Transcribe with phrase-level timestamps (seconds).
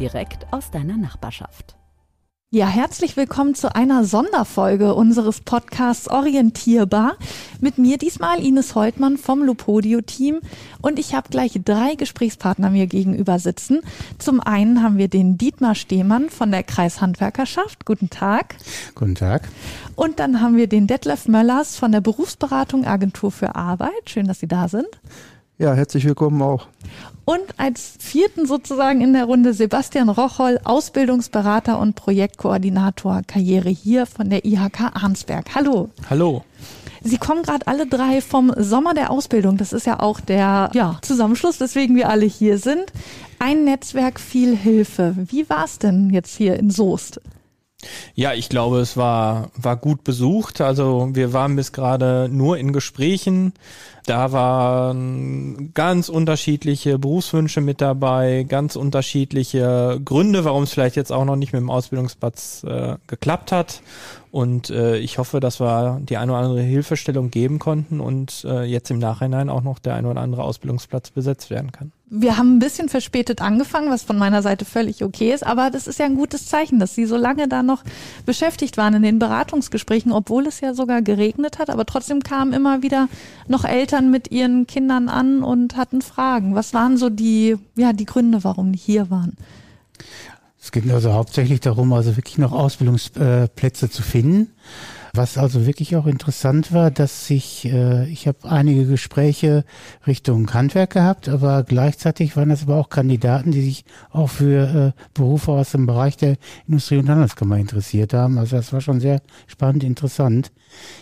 [0.00, 1.76] direkt aus deiner Nachbarschaft.
[2.52, 7.16] Ja, herzlich willkommen zu einer Sonderfolge unseres Podcasts Orientierbar.
[7.60, 10.40] Mit mir diesmal Ines Heutmann vom Lupodio-Team
[10.80, 13.82] und ich habe gleich drei Gesprächspartner mir gegenüber sitzen.
[14.18, 17.84] Zum einen haben wir den Dietmar Stehmann von der Kreishandwerkerschaft.
[17.84, 18.56] Guten Tag.
[18.96, 19.48] Guten Tag.
[19.94, 24.08] Und dann haben wir den Detlef Möllers von der Berufsberatung Agentur für Arbeit.
[24.08, 24.88] Schön, dass Sie da sind.
[25.60, 26.68] Ja, herzlich willkommen auch.
[27.26, 34.30] Und als vierten sozusagen in der Runde Sebastian Rocholl, Ausbildungsberater und Projektkoordinator Karriere hier von
[34.30, 35.54] der IHK Arnsberg.
[35.54, 35.90] Hallo.
[36.08, 36.46] Hallo.
[37.02, 39.58] Sie kommen gerade alle drei vom Sommer der Ausbildung.
[39.58, 42.90] Das ist ja auch der ja, Zusammenschluss, weswegen wir alle hier sind.
[43.38, 45.14] Ein Netzwerk, viel Hilfe.
[45.14, 47.20] Wie war es denn jetzt hier in Soest?
[48.14, 50.60] Ja, ich glaube, es war, war gut besucht.
[50.60, 53.52] Also wir waren bis gerade nur in Gesprächen.
[54.06, 61.24] Da waren ganz unterschiedliche Berufswünsche mit dabei, ganz unterschiedliche Gründe, warum es vielleicht jetzt auch
[61.24, 63.82] noch nicht mit dem Ausbildungsplatz äh, geklappt hat.
[64.30, 68.62] Und äh, ich hoffe, dass wir die eine oder andere Hilfestellung geben konnten und äh,
[68.62, 71.90] jetzt im Nachhinein auch noch der eine oder andere Ausbildungsplatz besetzt werden kann.
[72.12, 75.86] Wir haben ein bisschen verspätet angefangen, was von meiner Seite völlig okay ist, aber das
[75.86, 77.84] ist ja ein gutes Zeichen, dass Sie so lange da noch
[78.26, 82.82] beschäftigt waren in den Beratungsgesprächen, obwohl es ja sogar geregnet hat, aber trotzdem kamen immer
[82.82, 83.08] wieder
[83.46, 86.54] noch Eltern mit ihren Kindern an und hatten Fragen.
[86.54, 89.36] Was waren so die, ja, die Gründe, warum die hier waren?
[90.60, 94.52] Es geht also hauptsächlich darum, also wirklich noch Ausbildungsplätze zu finden.
[95.12, 99.64] Was also wirklich auch interessant war, dass ich, äh, ich habe einige Gespräche
[100.06, 105.02] Richtung Handwerk gehabt, aber gleichzeitig waren das aber auch Kandidaten, die sich auch für äh,
[105.14, 106.36] Berufe aus dem Bereich der
[106.68, 108.38] Industrie- und Handelskammer interessiert haben.
[108.38, 110.52] Also das war schon sehr spannend, interessant.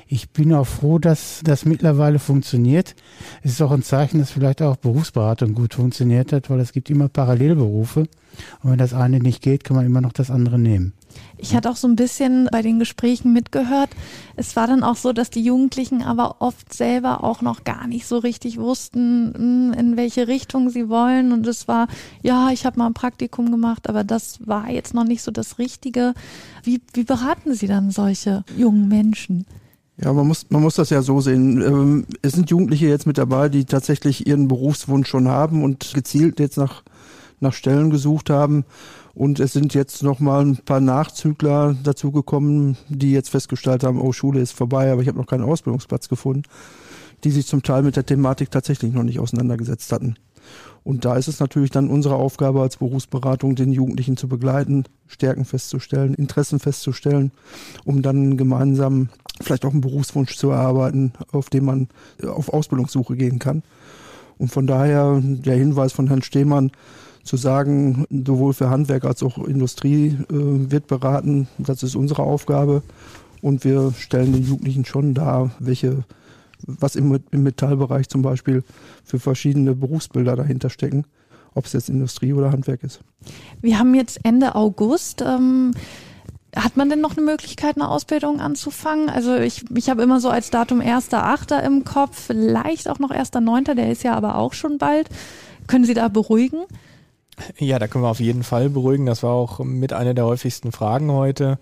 [0.07, 2.95] Ich bin auch froh, dass das mittlerweile funktioniert.
[3.43, 6.89] Es ist auch ein Zeichen, dass vielleicht auch Berufsberatung gut funktioniert hat, weil es gibt
[6.89, 8.09] immer Parallelberufe.
[8.63, 10.95] Und wenn das eine nicht geht, kann man immer noch das andere nehmen.
[11.37, 13.91] Ich hatte auch so ein bisschen bei den Gesprächen mitgehört.
[14.37, 18.07] Es war dann auch so, dass die Jugendlichen aber oft selber auch noch gar nicht
[18.07, 21.33] so richtig wussten, hm, in welche Richtung sie wollen.
[21.33, 21.87] Und es war,
[22.23, 25.59] ja, ich habe mal ein Praktikum gemacht, aber das war jetzt noch nicht so das
[25.59, 26.15] Richtige.
[26.63, 29.47] Wie, wie beraten Sie dann solche jungen Menschen?
[30.01, 31.61] Ja, man muss, man muss das ja so sehen.
[31.61, 36.39] Ähm, es sind Jugendliche jetzt mit dabei, die tatsächlich ihren Berufswunsch schon haben und gezielt
[36.39, 36.85] jetzt nach,
[37.41, 38.65] nach Stellen gesucht haben.
[39.19, 44.13] Und es sind jetzt noch mal ein paar Nachzügler dazugekommen, die jetzt festgestellt haben, oh,
[44.13, 46.45] Schule ist vorbei, aber ich habe noch keinen Ausbildungsplatz gefunden,
[47.25, 50.15] die sich zum Teil mit der Thematik tatsächlich noch nicht auseinandergesetzt hatten.
[50.85, 55.45] Und da ist es natürlich dann unsere Aufgabe als Berufsberatung, den Jugendlichen zu begleiten, Stärken
[55.45, 57.33] festzustellen, Interessen festzustellen,
[57.85, 59.09] um dann gemeinsam
[59.41, 61.89] vielleicht auch einen Berufswunsch zu erarbeiten, auf den man
[62.25, 63.65] auf Ausbildungssuche gehen kann.
[64.39, 66.71] Und von daher der Hinweis von Herrn Stehmann,
[67.29, 71.47] zu sagen, sowohl für Handwerk als auch Industrie äh, wird beraten.
[71.59, 72.83] Das ist unsere Aufgabe.
[73.43, 76.05] Und wir stellen den Jugendlichen schon dar, welche,
[76.67, 78.65] was im, im Metallbereich zum Beispiel
[79.05, 81.05] für verschiedene Berufsbilder dahinter stecken,
[81.55, 83.01] ob es jetzt Industrie oder Handwerk ist.
[83.61, 85.23] Wir haben jetzt Ende August.
[85.23, 85.73] Ähm
[86.57, 89.11] hat man denn noch eine Möglichkeit, eine Ausbildung anzufangen?
[89.11, 91.61] Also ich, ich habe immer so als Datum 1.8.
[91.61, 95.11] im Kopf, vielleicht auch noch 1.9., der ist ja aber auch schon bald.
[95.67, 96.65] Können Sie da beruhigen?
[97.59, 99.07] Ja, da können wir auf jeden Fall beruhigen.
[99.07, 101.59] Das war auch mit einer der häufigsten Fragen heute.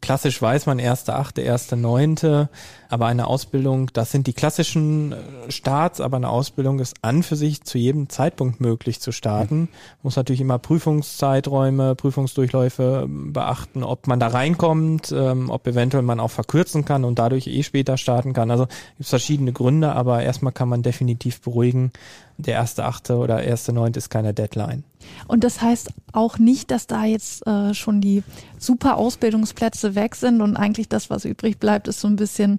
[0.00, 2.48] Klassisch weiß man erste achte, erste neunte,
[2.88, 5.16] aber eine Ausbildung, das sind die klassischen äh,
[5.50, 9.68] Starts, aber eine Ausbildung ist an für sich zu jedem Zeitpunkt möglich zu starten.
[10.02, 16.20] Muss natürlich immer Prüfungszeiträume, Prüfungsdurchläufe ähm, beachten, ob man da reinkommt, ähm, ob eventuell man
[16.20, 18.50] auch verkürzen kann und dadurch eh später starten kann.
[18.50, 21.92] Also gibt verschiedene Gründe, aber erstmal kann man definitiv beruhigen,
[22.36, 24.84] der erste achte oder erste neunte ist keine Deadline.
[25.26, 28.22] Und das heißt auch nicht, dass da jetzt äh, schon die
[28.58, 32.58] super Ausbildungsplätze weg sind und eigentlich das, was übrig bleibt, ist so ein bisschen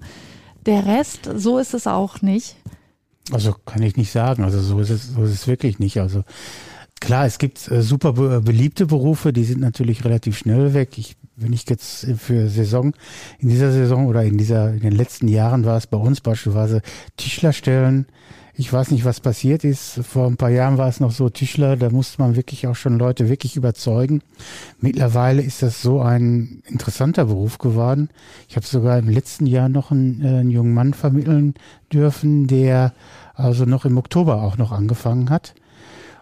[0.66, 1.30] der Rest.
[1.36, 2.56] So ist es auch nicht.
[3.31, 4.44] Also kann ich nicht sagen.
[4.44, 6.00] Also so ist es, so ist es wirklich nicht.
[6.00, 6.24] Also
[7.00, 10.98] klar, es gibt äh, super be beliebte Berufe, die sind natürlich relativ schnell weg.
[10.98, 12.94] Ich, wenn ich jetzt für Saison,
[13.40, 16.81] in dieser Saison oder in dieser, in den letzten Jahren war es bei uns beispielsweise
[17.18, 18.07] Tischlerstellen,
[18.60, 20.02] Ich weiß nicht, was passiert ist.
[20.04, 23.00] Vor ein paar Jahren war es noch so Tischler, da musste man wirklich auch schon
[23.00, 24.22] Leute wirklich überzeugen.
[24.82, 28.10] Mittlerweile ist das so ein interessanter Beruf geworden.
[28.50, 31.54] Ich habe sogar im letzten Jahr noch einen, äh, einen jungen Mann vermitteln
[31.94, 32.92] dürfen, der
[33.34, 35.56] also noch im Oktober auch noch angefangen hat.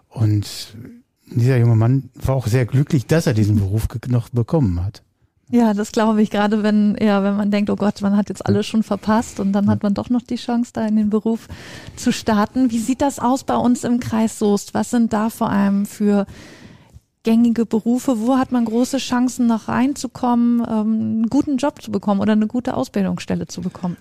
[0.08, 0.78] Und
[1.26, 5.02] dieser junge Mann war auch sehr glücklich, dass er diesen Beruf noch bekommen hat.
[5.50, 8.46] Ja, das glaube ich, gerade wenn, ja, wenn man denkt, oh Gott, man hat jetzt
[8.46, 11.48] alles schon verpasst und dann hat man doch noch die Chance, da in den Beruf
[11.96, 12.70] zu starten.
[12.70, 14.74] Wie sieht das aus bei uns im Kreis Soest?
[14.74, 16.26] Was sind da vor allem für
[17.24, 18.20] gängige Berufe?
[18.20, 22.48] Wo hat man große Chancen, noch reinzukommen, ähm, einen guten Job zu bekommen oder eine
[22.48, 23.96] gute Ausbildungsstelle zu bekommen?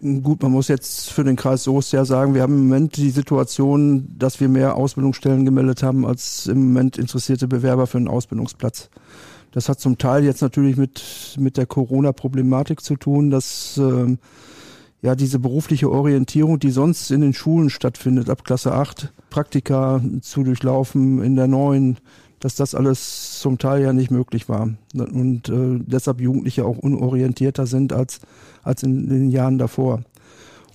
[0.00, 3.10] Gut, man muss jetzt für den Kreis Soest ja sagen, wir haben im Moment die
[3.10, 8.90] Situation, dass wir mehr Ausbildungsstellen gemeldet haben, als im Moment interessierte Bewerber für einen Ausbildungsplatz.
[9.54, 14.18] Das hat zum Teil jetzt natürlich mit, mit der Corona-Problematik zu tun, dass ähm,
[15.00, 20.42] ja diese berufliche Orientierung, die sonst in den Schulen stattfindet, ab Klasse 8, Praktika zu
[20.42, 21.98] durchlaufen in der neuen,
[22.40, 24.70] dass das alles zum Teil ja nicht möglich war.
[24.92, 28.18] Und äh, deshalb Jugendliche auch unorientierter sind als,
[28.64, 30.02] als in den Jahren davor.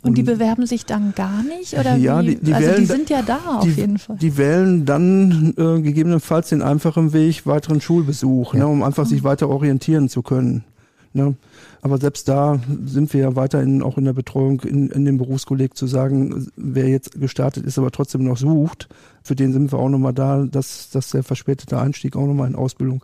[0.02, 1.74] Und die bewerben sich dann gar nicht?
[1.74, 2.36] Oder ja, wie?
[2.36, 4.16] Die, die also wählen, die sind ja da auf die, jeden Fall.
[4.18, 8.62] Die wählen dann äh, gegebenenfalls den einfachen Weg, weiteren Schulbesuch, ja.
[8.62, 10.64] ne, um einfach sich weiter orientieren zu können.
[11.12, 11.36] Ne?
[11.82, 15.76] Aber selbst da sind wir ja weiterhin auch in der Betreuung in, in dem Berufskolleg
[15.76, 18.90] zu sagen, wer jetzt gestartet ist, aber trotzdem noch sucht,
[19.24, 22.56] für den sind wir auch nochmal da, dass, dass der verspätete Einstieg auch nochmal in
[22.56, 23.04] Ausbildung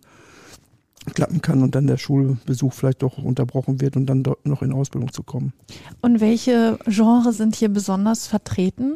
[1.14, 4.72] klappen kann und dann der Schulbesuch vielleicht doch unterbrochen wird und dann dort noch in
[4.72, 5.54] Ausbildung zu kommen.
[6.02, 8.96] Und welche Genres sind hier besonders vertreten?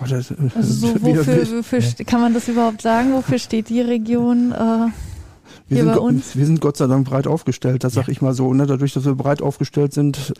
[0.00, 3.12] Ach, das, äh, also so, wofür, wofür kann man das überhaupt sagen?
[3.12, 4.88] Wofür steht die Region äh,
[5.68, 6.36] wir sind, bei uns?
[6.36, 8.02] Wir sind Gott sei Dank breit aufgestellt, das ja.
[8.02, 8.52] sag ich mal so.
[8.52, 8.66] Ne?
[8.66, 10.34] Dadurch, dass wir breit aufgestellt sind,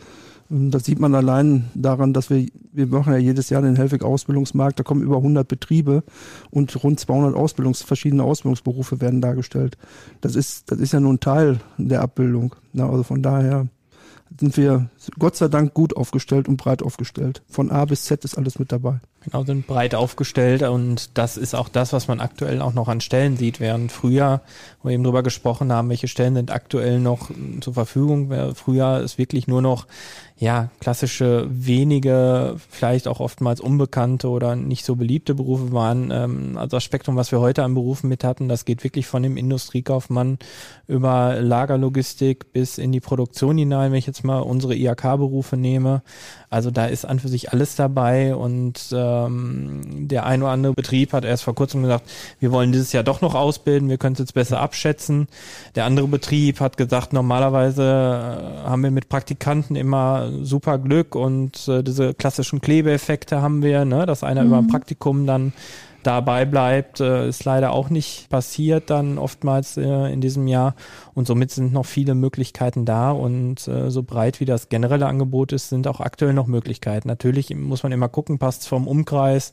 [0.49, 4.83] das sieht man allein daran, dass wir, wir machen ja jedes Jahr den Helfig-Ausbildungsmarkt, da
[4.83, 6.03] kommen über 100 Betriebe
[6.51, 9.77] und rund 200 Ausbildungs, verschiedene Ausbildungsberufe werden dargestellt.
[10.21, 12.55] Das ist, das ist ja nur ein Teil der Abbildung.
[12.73, 13.67] Na, also von daher
[14.39, 17.41] sind wir Gott sei Dank gut aufgestellt und breit aufgestellt.
[17.47, 18.99] Von A bis Z ist alles mit dabei.
[19.25, 23.01] Genau, sind breit aufgestellt und das ist auch das, was man aktuell auch noch an
[23.01, 23.59] Stellen sieht.
[23.59, 24.41] Während früher,
[24.81, 29.17] wo wir eben drüber gesprochen haben, welche Stellen sind aktuell noch zur Verfügung, früher ist
[29.17, 29.87] wirklich nur noch
[30.37, 36.11] ja, klassische, wenige, vielleicht auch oftmals unbekannte oder nicht so beliebte Berufe waren.
[36.11, 39.23] Ähm, also das Spektrum, was wir heute an Berufen mit hatten, das geht wirklich von
[39.23, 40.37] dem Industriekaufmann
[40.87, 46.01] über Lagerlogistik bis in die Produktion hinein, wenn ich jetzt mal unsere IHK-Berufe nehme.
[46.55, 51.11] Also da ist an für sich alles dabei und ähm, der ein oder andere Betrieb
[51.11, 52.09] hat erst vor kurzem gesagt,
[52.39, 55.27] wir wollen dieses Jahr doch noch ausbilden, wir können es jetzt besser abschätzen.
[55.75, 61.67] Der andere Betrieb hat gesagt, normalerweise äh, haben wir mit Praktikanten immer super Glück und
[61.67, 64.47] äh, diese klassischen Klebeeffekte haben wir, ne, dass einer mhm.
[64.47, 65.51] über ein Praktikum dann
[66.05, 70.75] dabei bleibt, äh, ist leider auch nicht passiert dann oftmals äh, in diesem Jahr.
[71.13, 75.53] Und somit sind noch viele Möglichkeiten da und äh, so breit wie das generelle Angebot
[75.53, 77.07] ist, sind auch aktuell noch Möglichkeiten.
[77.07, 79.51] Natürlich muss man immer gucken, passt vom Umkreis,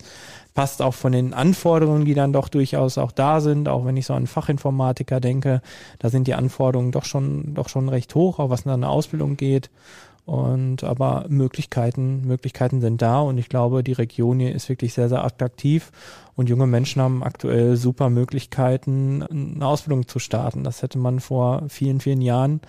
[0.54, 4.06] passt auch von den Anforderungen, die dann doch durchaus auch da sind, auch wenn ich
[4.06, 5.62] so an Fachinformatiker denke,
[5.98, 9.36] da sind die Anforderungen doch schon, doch schon recht hoch, auch was in eine Ausbildung
[9.36, 9.70] geht.
[10.24, 15.08] Und aber Möglichkeiten, Möglichkeiten sind da und ich glaube, die Region hier ist wirklich sehr,
[15.08, 15.90] sehr attraktiv
[16.36, 20.62] und junge Menschen haben aktuell super Möglichkeiten, eine Ausbildung zu starten.
[20.62, 22.60] Das hätte man vor vielen, vielen Jahren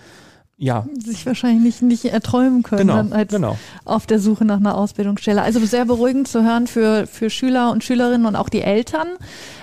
[0.56, 0.86] ja.
[0.98, 3.56] sich wahrscheinlich nicht erträumen können genau, als genau.
[3.84, 5.42] auf der Suche nach einer Ausbildungsstelle.
[5.42, 9.08] Also sehr beruhigend zu hören für, für Schüler und Schülerinnen und auch die Eltern.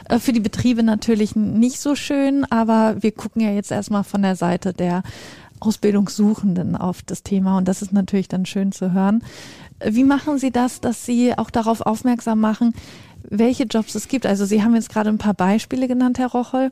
[0.09, 4.21] Äh, für die Betriebe natürlich nicht so schön, aber wir gucken ja jetzt erstmal von
[4.21, 5.03] der Seite der
[5.61, 9.23] Ausbildungssuchenden auf das Thema und das ist natürlich dann schön zu hören.
[9.83, 12.73] Wie machen Sie das, dass Sie auch darauf aufmerksam machen,
[13.23, 14.25] welche Jobs es gibt?
[14.25, 16.71] Also Sie haben jetzt gerade ein paar Beispiele genannt, Herr Rocholl.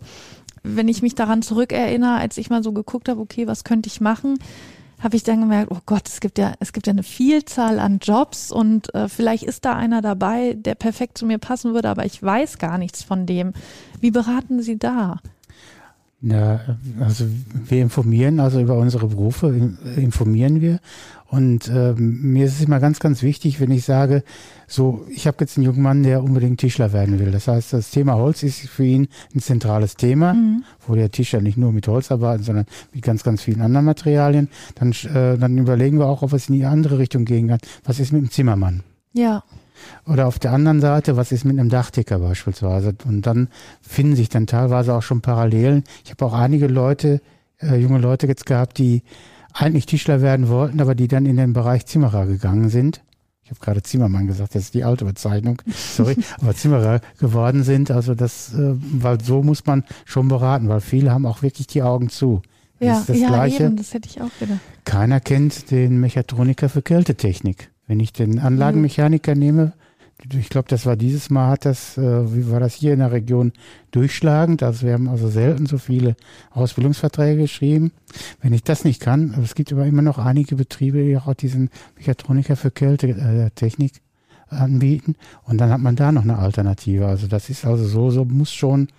[0.64, 4.02] Wenn ich mich daran zurückerinnere, als ich mal so geguckt habe, okay, was könnte ich
[4.02, 4.38] machen,
[5.02, 8.00] habe ich dann gemerkt, oh Gott, es gibt ja, es gibt ja eine Vielzahl an
[8.02, 12.06] Jobs und äh, vielleicht ist da einer dabei, der perfekt zu mir passen würde, aber
[12.06, 13.54] ich weiß gar nichts von dem.
[14.02, 15.20] Wie beraten Sie da?
[16.22, 16.60] Ja,
[17.00, 17.26] also
[17.66, 20.80] wir informieren, also über unsere Berufe informieren wir.
[21.28, 24.24] Und äh, mir ist es immer ganz, ganz wichtig, wenn ich sage,
[24.68, 27.32] so, ich habe jetzt einen jungen Mann, der unbedingt Tischler werden will.
[27.32, 30.64] Das heißt, das Thema Holz ist für ihn ein zentrales Thema, mhm.
[30.88, 34.50] wo der Tischler nicht nur mit Holz arbeitet, sondern mit ganz, ganz vielen anderen Materialien.
[34.76, 37.60] Dann, äh, dann überlegen wir auch, ob es in die andere Richtung gehen kann.
[37.86, 38.84] Was ist mit dem Zimmermann?
[39.14, 39.44] Ja.
[40.08, 42.96] Oder auf der anderen Seite, was ist mit einem Dachdecker beispielsweise?
[43.06, 43.48] Und dann
[43.82, 45.84] finden sich dann teilweise auch schon Parallelen.
[46.06, 47.22] Ich habe auch einige Leute,
[47.62, 49.04] äh, junge Leute jetzt gehabt, die
[49.54, 53.02] eigentlich Tischler werden wollten, aber die dann in den Bereich Zimmerer gegangen sind.
[53.44, 57.90] ich habe gerade Zimmermann gesagt, das ist die alte Bezeichnung, sorry, aber Zimmerer geworden sind.
[57.92, 61.82] Also das, äh, weil so muss man schon beraten, weil viele haben auch wirklich die
[61.82, 62.42] Augen zu.
[62.80, 63.64] Das Ja, ist das ja Gleiche.
[63.66, 64.60] eben, das hätte ich auch gedacht.
[64.86, 67.72] Keiner kennt den Mechatroniker für Kältetechnik.
[67.90, 69.74] Wenn ich den Anlagenmechaniker nehme,
[70.32, 73.12] ich glaube, das war dieses Mal, hat das, äh, wie war das hier in der
[73.12, 73.52] Region
[73.90, 74.62] durchschlagend.
[74.62, 76.16] Also wir haben also selten so viele
[76.52, 77.92] Ausbildungsverträge geschrieben.
[78.44, 81.34] Wenn ich das nicht kann, aber es gibt aber immer noch einige Betriebe, die auch
[81.34, 84.02] diesen Mechatroniker für Kältetechnik
[84.50, 85.16] anbieten.
[85.46, 87.08] Und dann hat man da noch eine Alternative.
[87.08, 88.90] Also das ist also so, so muss schon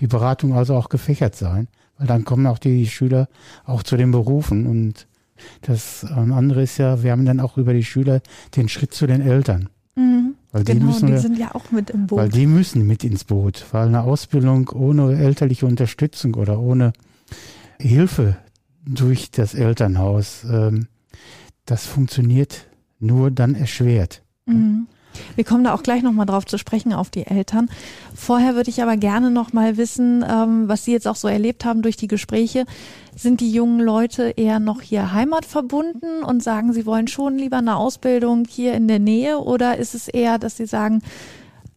[0.00, 1.68] die Beratung also auch gefächert sein.
[1.98, 3.28] Weil dann kommen auch die Schüler
[3.66, 5.06] auch zu den Berufen und
[5.62, 8.20] das ähm, andere ist ja, wir haben dann auch über die Schüler
[8.56, 9.68] den Schritt zu den Eltern.
[9.96, 10.34] Mhm.
[10.52, 12.18] Weil die Genau, müssen die sind ja auch mit im Boot.
[12.18, 16.92] weil die müssen mit ins Boot, weil eine Ausbildung ohne elterliche Unterstützung oder ohne
[17.78, 18.36] Hilfe
[18.86, 20.86] durch das Elternhaus, ähm,
[21.66, 22.66] das funktioniert
[23.00, 24.22] nur dann erschwert.
[24.46, 24.86] Mhm.
[25.36, 27.68] Wir kommen da auch gleich nochmal drauf zu sprechen, auf die Eltern.
[28.14, 31.82] Vorher würde ich aber gerne nochmal wissen, ähm, was Sie jetzt auch so erlebt haben
[31.82, 32.64] durch die Gespräche.
[33.14, 37.76] Sind die jungen Leute eher noch hier heimatverbunden und sagen, sie wollen schon lieber eine
[37.76, 41.02] Ausbildung hier in der Nähe oder ist es eher, dass sie sagen,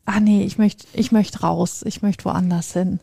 [0.05, 2.99] ah nee, ich möchte ich möchte raus, ich möchte woanders hin?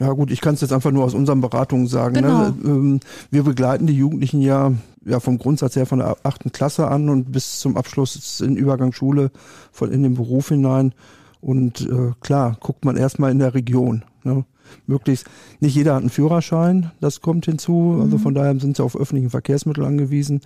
[0.00, 2.14] Ja gut, ich kann es jetzt einfach nur aus unseren Beratungen sagen.
[2.14, 2.48] Genau.
[2.50, 3.00] Ne?
[3.30, 4.72] Wir begleiten die Jugendlichen ja,
[5.04, 9.30] ja vom Grundsatz her von der achten Klasse an und bis zum Abschluss in Übergangsschule
[9.72, 10.94] von in den Beruf hinein.
[11.40, 14.04] Und äh, klar, guckt man erstmal in der Region.
[14.22, 14.44] Ne?
[14.86, 15.26] Möglichst,
[15.60, 17.98] nicht jeder hat einen Führerschein, das kommt hinzu.
[18.00, 20.40] Also von daher sind sie auf öffentlichen Verkehrsmittel angewiesen.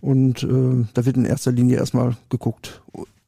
[0.00, 2.82] Und äh, da wird in erster Linie erstmal geguckt.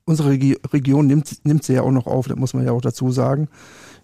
[0.09, 2.81] Unsere Regi Region nimmt, nimmt sie ja auch noch auf, das muss man ja auch
[2.81, 3.49] dazu sagen.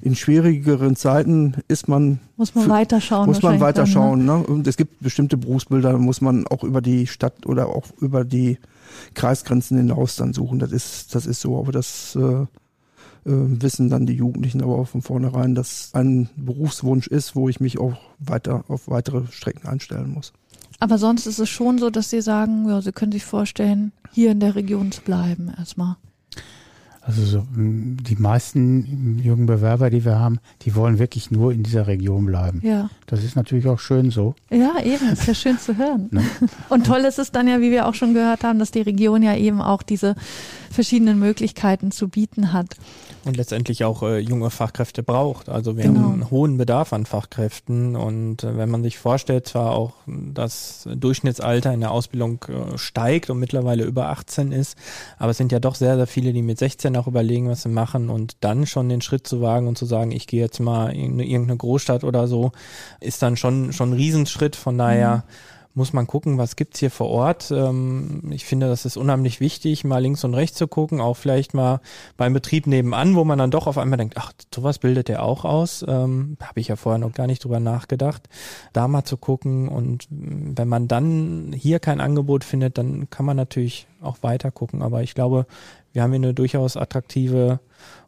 [0.03, 3.27] In schwierigeren Zeiten ist man Muss man weiterschauen.
[3.27, 4.21] muss man wahrscheinlich dann, ne?
[4.21, 4.25] weiterschauen.
[4.27, 4.55] Ne?
[4.55, 8.27] Und es gibt bestimmte Berufsbilder, da muss man auch über die Stadt oder auch über
[8.27, 8.59] die
[9.15, 10.59] Kreisgrenzen hinaus dann suchen.
[10.59, 11.59] Das ist, das ist so.
[11.59, 12.47] Aber das äh, äh,
[13.25, 17.79] wissen dann die Jugendlichen aber auch von vornherein, dass ein Berufswunsch ist, wo ich mich
[17.79, 20.35] auch weiter auf weitere Strecken einstellen muss.
[20.81, 24.33] Aber sonst ist es schon so, dass sie sagen, ja, sie können sich vorstellen, hier
[24.33, 25.97] in der Region zu bleiben erstmal.
[27.07, 31.87] Also so, die meisten jungen Bewerber, die wir haben, die wollen wirklich nur in dieser
[31.87, 32.61] Region bleiben.
[32.65, 32.89] Ja.
[33.07, 34.35] Das ist natürlich auch schön so.
[34.51, 36.09] Ja, eben, ist ja schön zu hören.
[36.11, 36.25] Ne?
[36.71, 39.23] Und toll ist es dann ja, wie wir auch schon gehört haben, dass die Region
[39.23, 40.15] ja eben auch diese
[40.75, 42.77] verschiedenen Möglichkeiten zu bieten hat.
[43.25, 45.49] und letztendlich auch äh, junge Fachkräfte braucht.
[45.49, 46.01] Also wir Genau.
[46.01, 50.87] haben einen hohen Bedarf an Fachkräften und äh, wenn man sich vorstellt, zwar auch das
[50.95, 54.77] Durchschnittsalter in der Ausbildung äh, steigt und mittlerweile über 18 ist,
[55.19, 57.71] aber es sind ja doch sehr, sehr viele, die mit 16 auch überlegen, was sie
[57.71, 60.89] machen und dann schon den Schritt zu wagen und zu sagen, ich gehe jetzt mal
[60.95, 62.53] in irgendeine Großstadt oder so,
[63.01, 64.55] ist dann schon, schon ein Riesenschritt.
[64.57, 65.25] Von daher
[65.75, 67.51] muss man gucken, was gibt's hier vor Ort.
[67.51, 71.53] Ähm, ich finde, das ist unheimlich wichtig, mal links und rechts zu gucken, auch vielleicht
[71.53, 71.81] mal
[72.17, 75.45] beim Betrieb nebenan, wo man dann doch auf einmal denkt, ach, sowas bildet der auch
[75.45, 75.85] aus.
[75.87, 78.29] Ähm, Habe ich ja vorher noch gar nicht drüber nachgedacht,
[78.73, 79.69] da mal zu gucken.
[79.69, 84.53] Und mm, wenn man dann hier kein Angebot findet, dann kann man natürlich auch weiter
[84.53, 84.81] gucken.
[84.81, 85.47] Aber ich glaube,
[85.93, 87.59] wir haben hier eine durchaus attraktive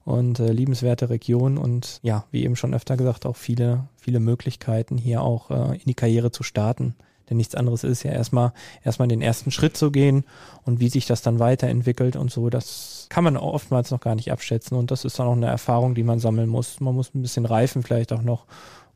[0.04, 4.96] und äh, liebenswerte Region und ja, wie eben schon öfter gesagt, auch viele, viele Möglichkeiten
[4.96, 6.94] hier auch äh, in die Karriere zu starten.
[7.28, 8.52] Denn nichts anderes ist ja erstmal,
[8.84, 10.24] erstmal den ersten Schritt zu gehen
[10.64, 14.32] und wie sich das dann weiterentwickelt und so, das kann man oftmals noch gar nicht
[14.32, 14.76] abschätzen.
[14.76, 16.80] Und das ist dann auch eine Erfahrung, die man sammeln muss.
[16.80, 18.46] Man muss ein bisschen reifen vielleicht auch noch.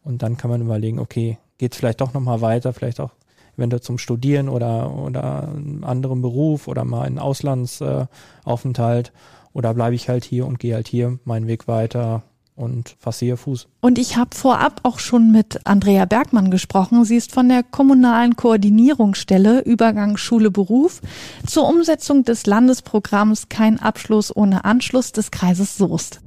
[0.03, 3.11] Und dann kann man überlegen, okay, geht's vielleicht doch nochmal weiter, vielleicht auch
[3.57, 9.09] eventuell zum Studieren oder, oder einen anderen Beruf oder mal einen Auslandsaufenthalt.
[9.09, 9.13] Äh,
[9.53, 12.23] oder bleibe ich halt hier und gehe halt hier meinen Weg weiter
[12.61, 13.67] und fasse hier Fuß.
[13.81, 17.05] Und ich habe vorab auch schon mit Andrea Bergmann gesprochen.
[17.05, 21.00] Sie ist von der kommunalen Koordinierungsstelle Übergang Schule Beruf
[21.47, 26.21] zur Umsetzung des Landesprogramms Kein Abschluss ohne Anschluss des Kreises Soest.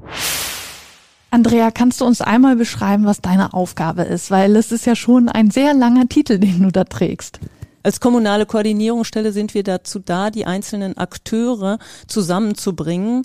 [1.29, 4.29] Andrea, kannst du uns einmal beschreiben, was deine Aufgabe ist?
[4.29, 7.39] Weil es ist ja schon ein sehr langer Titel, den du da trägst.
[7.83, 13.23] Als kommunale Koordinierungsstelle sind wir dazu da, die einzelnen Akteure zusammenzubringen.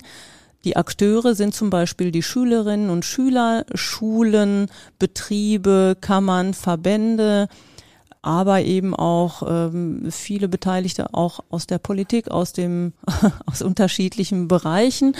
[0.65, 7.47] Die Akteure sind zum Beispiel die Schülerinnen und Schüler, Schulen, Betriebe, Kammern, Verbände,
[8.21, 12.93] aber eben auch ähm, viele Beteiligte auch aus der Politik, aus dem
[13.45, 15.15] aus unterschiedlichen Bereichen,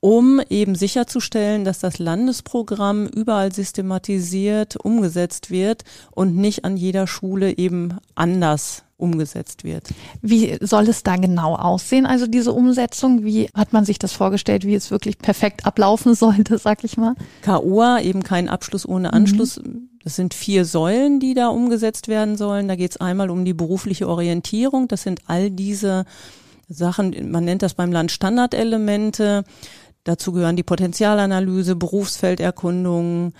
[0.00, 7.56] um eben sicherzustellen, dass das Landesprogramm überall systematisiert umgesetzt wird und nicht an jeder Schule
[7.56, 9.88] eben anders umgesetzt wird.
[10.22, 12.06] Wie soll es da genau aussehen?
[12.06, 16.58] Also diese Umsetzung, wie hat man sich das vorgestellt, wie es wirklich perfekt ablaufen sollte,
[16.58, 17.14] sag ich mal?
[17.44, 19.60] KOA, eben kein Abschluss ohne Anschluss.
[20.02, 22.68] Das sind vier Säulen, die da umgesetzt werden sollen.
[22.68, 24.88] Da geht es einmal um die berufliche Orientierung.
[24.88, 26.04] Das sind all diese
[26.68, 29.44] Sachen, man nennt das beim Land Standardelemente.
[30.04, 33.34] Dazu gehören die Potenzialanalyse, Berufsfelderkundung,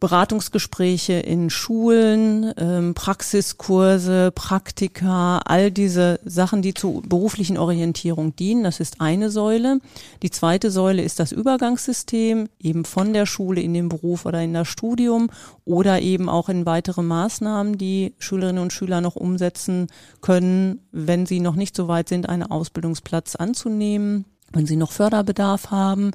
[0.00, 8.62] Beratungsgespräche in Schulen, ähm, Praxiskurse, Praktika, all diese Sachen, die zur beruflichen Orientierung dienen.
[8.62, 9.80] Das ist eine Säule.
[10.22, 14.54] Die zweite Säule ist das Übergangssystem, eben von der Schule in den Beruf oder in
[14.54, 15.30] das Studium
[15.64, 19.88] oder eben auch in weitere Maßnahmen, die Schülerinnen und Schüler noch umsetzen
[20.20, 25.70] können, wenn sie noch nicht so weit sind, einen Ausbildungsplatz anzunehmen, wenn sie noch Förderbedarf
[25.70, 26.12] haben.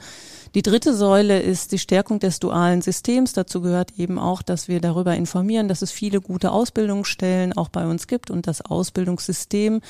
[0.55, 3.33] Die dritte Säule ist die Stärkung des dualen Systems.
[3.33, 7.87] Dazu gehört eben auch, dass wir darüber informieren, dass es viele gute Ausbildungsstellen auch bei
[7.87, 9.81] uns gibt und das Ausbildungssystem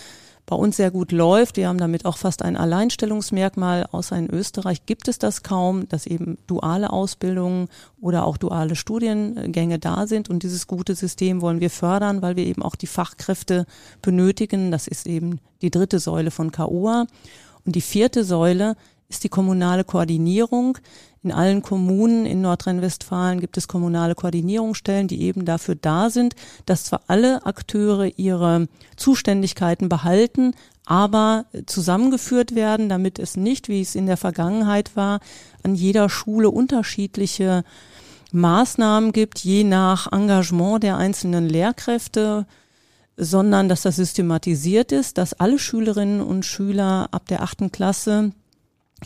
[0.45, 1.57] bei uns sehr gut läuft.
[1.57, 3.87] Wir haben damit auch fast ein Alleinstellungsmerkmal.
[3.91, 7.67] Außer in Österreich gibt es das kaum, dass eben duale Ausbildungen
[7.99, 10.29] oder auch duale Studiengänge da sind.
[10.29, 13.65] Und dieses gute System wollen wir fördern, weil wir eben auch die Fachkräfte
[14.01, 14.71] benötigen.
[14.71, 17.05] Das ist eben die dritte Säule von KUA.
[17.65, 18.75] Und die vierte Säule
[19.13, 20.77] ist die kommunale Koordinierung.
[21.23, 26.83] In allen Kommunen in Nordrhein-Westfalen gibt es kommunale Koordinierungsstellen, die eben dafür da sind, dass
[26.83, 28.67] zwar alle Akteure ihre
[28.97, 30.53] Zuständigkeiten behalten,
[30.85, 35.21] aber zusammengeführt werden, damit es nicht, wie es in der Vergangenheit war,
[35.63, 37.63] an jeder Schule unterschiedliche
[38.33, 42.45] Maßnahmen gibt, je nach Engagement der einzelnen Lehrkräfte,
[43.15, 48.33] sondern dass das systematisiert ist, dass alle Schülerinnen und Schüler ab der achten Klasse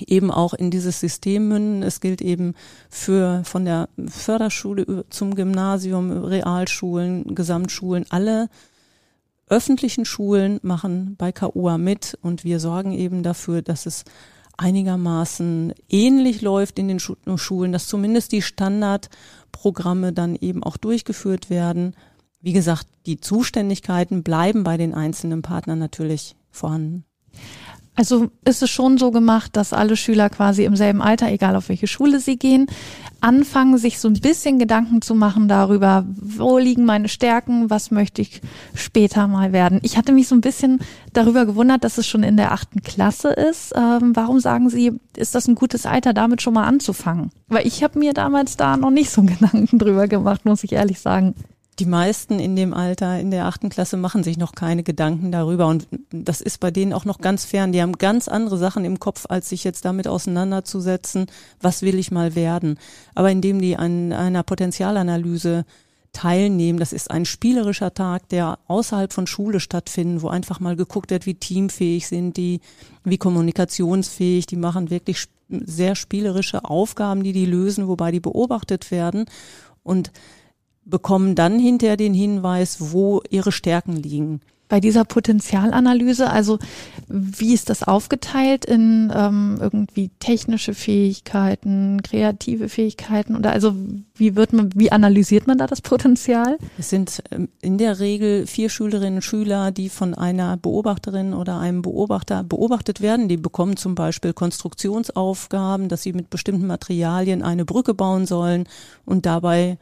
[0.01, 1.83] eben auch in dieses System münden.
[1.83, 2.53] Es gilt eben
[2.89, 8.49] für von der Förderschule zum Gymnasium, Realschulen, Gesamtschulen, alle
[9.49, 14.03] öffentlichen Schulen machen bei KUA mit und wir sorgen eben dafür, dass es
[14.57, 21.95] einigermaßen ähnlich läuft in den Schulen, dass zumindest die Standardprogramme dann eben auch durchgeführt werden.
[22.41, 27.05] Wie gesagt, die Zuständigkeiten bleiben bei den einzelnen Partnern natürlich vorhanden.
[27.97, 31.67] Also ist es schon so gemacht, dass alle Schüler quasi im selben Alter, egal auf
[31.67, 32.67] welche Schule sie gehen,
[33.21, 38.21] anfangen, sich so ein bisschen Gedanken zu machen darüber, wo liegen meine Stärken, was möchte
[38.21, 38.41] ich
[38.75, 39.79] später mal werden.
[39.81, 40.79] Ich hatte mich so ein bisschen
[41.11, 43.73] darüber gewundert, dass es schon in der achten Klasse ist.
[43.75, 47.31] Ähm, warum sagen Sie, ist das ein gutes Alter, damit schon mal anzufangen?
[47.47, 50.99] Weil ich habe mir damals da noch nicht so Gedanken drüber gemacht, muss ich ehrlich
[50.99, 51.33] sagen
[51.79, 55.67] die meisten in dem Alter, in der achten Klasse, machen sich noch keine Gedanken darüber.
[55.67, 57.71] Und das ist bei denen auch noch ganz fern.
[57.71, 61.27] Die haben ganz andere Sachen im Kopf, als sich jetzt damit auseinanderzusetzen,
[61.61, 62.79] was will ich mal werden.
[63.13, 65.65] Aber indem die an einer Potenzialanalyse
[66.13, 71.11] teilnehmen, das ist ein spielerischer Tag, der außerhalb von Schule stattfindet, wo einfach mal geguckt
[71.11, 72.59] wird, wie teamfähig sind die,
[73.03, 79.25] wie kommunikationsfähig, die machen wirklich sehr spielerische Aufgaben, die die lösen, wobei die beobachtet werden.
[79.83, 80.11] Und
[80.89, 84.41] bekommen dann hinterher den Hinweis, wo ihre Stärken liegen.
[84.69, 86.59] Bei dieser Potenzialanalyse, also
[87.07, 93.73] wie ist das aufgeteilt in ähm, irgendwie technische Fähigkeiten, kreative Fähigkeiten oder also
[94.15, 96.57] wie wird man, wie analysiert man da das Potenzial?
[96.77, 101.59] Es sind ähm, in der Regel vier Schülerinnen und Schüler, die von einer Beobachterin oder
[101.59, 103.29] einem Beobachter beobachtet werden.
[103.29, 108.67] Die bekommen zum Beispiel Konstruktionsaufgaben, dass sie mit bestimmten Materialien eine Brücke bauen sollen
[109.05, 109.77] und dabei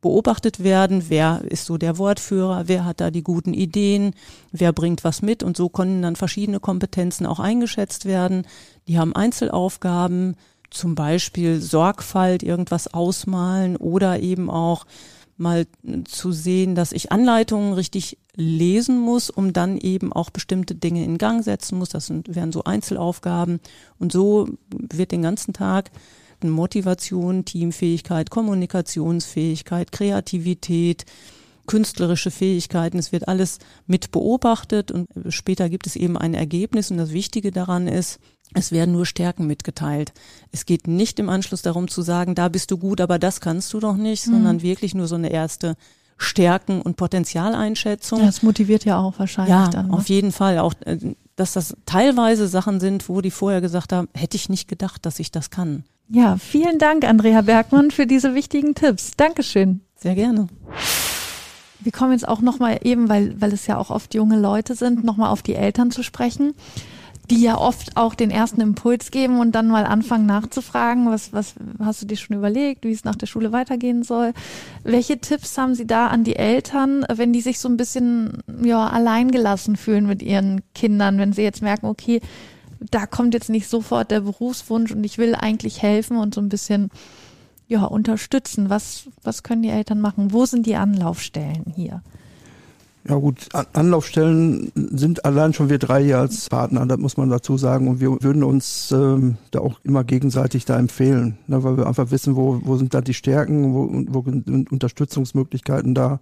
[0.00, 4.14] beobachtet werden, wer ist so der Wortführer, wer hat da die guten Ideen,
[4.50, 8.46] wer bringt was mit und so können dann verschiedene Kompetenzen auch eingeschätzt werden.
[8.88, 10.36] Die haben Einzelaufgaben,
[10.70, 14.86] zum Beispiel Sorgfalt, irgendwas ausmalen oder eben auch
[15.36, 15.66] mal
[16.04, 21.18] zu sehen, dass ich Anleitungen richtig lesen muss, um dann eben auch bestimmte Dinge in
[21.18, 21.88] Gang setzen muss.
[21.88, 23.60] Das sind, wären so Einzelaufgaben.
[23.98, 25.90] Und so wird den ganzen Tag
[26.40, 31.04] Aspekten Motivation, Teamfähigkeit, Kommunikationsfähigkeit, Kreativität,
[31.66, 32.98] künstlerische Fähigkeiten.
[32.98, 37.50] Es wird alles mit beobachtet und später gibt es eben ein Ergebnis und das Wichtige
[37.50, 38.18] daran ist,
[38.54, 40.12] es werden nur Stärken mitgeteilt.
[40.50, 43.72] Es geht nicht im Anschluss darum zu sagen, da bist du gut, aber das kannst
[43.74, 44.32] du doch nicht, mhm.
[44.32, 45.76] sondern wirklich nur so eine erste
[46.16, 48.20] Stärken- und Potenzialeinschätzung.
[48.20, 49.88] Das motiviert ja auch wahrscheinlich ja, dann.
[49.88, 49.92] Ne?
[49.92, 50.58] auf jeden Fall.
[50.58, 50.96] Auch, äh,
[51.36, 55.18] dass das teilweise Sachen sind, wo die vorher gesagt haben, hätte ich nicht gedacht, dass
[55.18, 55.84] ich das kann.
[56.12, 59.12] Ja, vielen Dank, Andrea Bergmann, für diese wichtigen Tipps.
[59.16, 59.82] Dankeschön.
[59.94, 60.48] Sehr gerne.
[61.78, 65.04] Wir kommen jetzt auch nochmal eben, weil, weil es ja auch oft junge Leute sind,
[65.04, 66.54] nochmal auf die Eltern zu sprechen,
[67.30, 71.54] die ja oft auch den ersten Impuls geben und dann mal anfangen nachzufragen, was, was
[71.78, 74.32] hast du dir schon überlegt, wie es nach der Schule weitergehen soll.
[74.82, 78.88] Welche Tipps haben Sie da an die Eltern, wenn die sich so ein bisschen ja,
[78.88, 82.20] alleingelassen fühlen mit ihren Kindern, wenn sie jetzt merken, okay,
[82.80, 86.48] da kommt jetzt nicht sofort der Berufswunsch und ich will eigentlich helfen und so ein
[86.48, 86.90] bisschen
[87.68, 88.70] ja, unterstützen.
[88.70, 90.32] Was, was können die Eltern machen?
[90.32, 92.02] Wo sind die Anlaufstellen hier?
[93.10, 97.58] Ja gut, Anlaufstellen sind allein schon wir drei hier als Partner, das muss man dazu
[97.58, 97.88] sagen.
[97.88, 102.12] Und wir würden uns ähm, da auch immer gegenseitig da empfehlen, ne, weil wir einfach
[102.12, 106.20] wissen, wo, wo sind da die Stärken, wo, wo sind Unterstützungsmöglichkeiten da.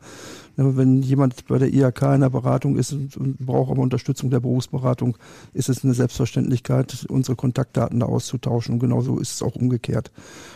[0.57, 4.31] Ne, wenn jemand bei der IHK in der Beratung ist und, und braucht aber Unterstützung
[4.31, 5.19] der Berufsberatung,
[5.53, 8.77] ist es eine Selbstverständlichkeit, unsere Kontaktdaten da auszutauschen.
[8.77, 10.11] Und genauso ist es auch umgekehrt.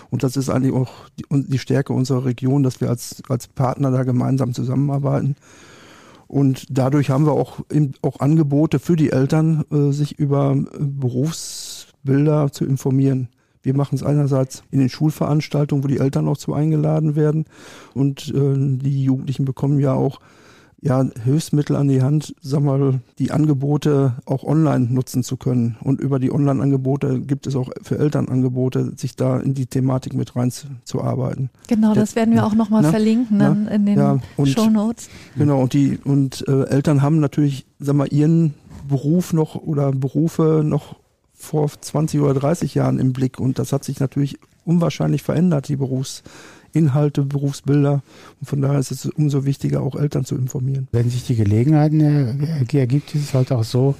[0.09, 3.91] Und das ist eigentlich auch die, die Stärke unserer Region, dass wir als, als Partner
[3.91, 5.37] da gemeinsam zusammenarbeiten.
[6.33, 7.59] Und dadurch haben wir auch,
[8.01, 13.29] auch Angebote für die Eltern, äh, sich über äh, Berufsbilder zu informieren.
[13.63, 17.45] Wir machen es einerseits in den Schulveranstaltungen, wo die Eltern auch zu eingeladen werden.
[17.93, 20.21] Und äh, die Jugendlichen bekommen ja auch
[20.85, 25.77] ja, Hilfsmittel an die Hand, sag mal, die Angebote auch online nutzen zu können.
[25.81, 30.13] Und über die Online-Angebote gibt es auch für Eltern Angebote, sich da in die Thematik
[30.13, 31.51] mit reinzuarbeiten.
[31.69, 35.09] Genau, das werden wir auch nochmal verlinken dann in den ja, Show Notes.
[35.39, 38.55] Genau, und die und äh, Eltern haben natürlich, sag mal, ihren
[38.89, 40.97] Beruf noch oder Berufe noch
[41.33, 45.77] vor 20 oder 30 Jahren im Blick und das hat sich natürlich unwahrscheinlich verändert, die
[45.77, 46.25] Berufs
[46.73, 48.03] Inhalte, Berufsbilder.
[48.41, 50.89] Und von daher ist es umso wichtiger, auch Eltern zu informieren.
[50.93, 51.93] Wenn sich die Gelegenheit
[52.73, 53.95] ergibt, ist es halt auch so,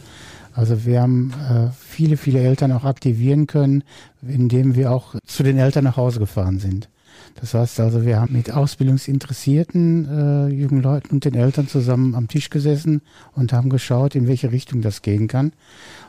[0.55, 3.85] also wir haben äh, viele, viele Eltern auch aktivieren können,
[4.23, 6.89] indem wir auch zu den Eltern nach Hause gefahren sind.
[7.41, 12.29] Das heißt also, wir haben mit ausbildungsinteressierten äh, jungen Leuten und den Eltern zusammen am
[12.29, 15.53] Tisch gesessen und haben geschaut, in welche Richtung das gehen kann.